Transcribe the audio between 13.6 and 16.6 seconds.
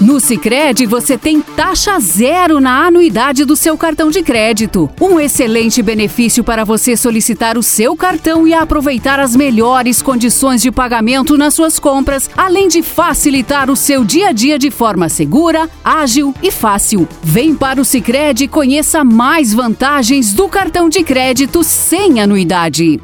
o seu dia a dia de forma segura, ágil e